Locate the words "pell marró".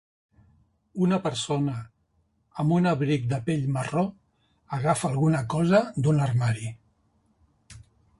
3.49-4.05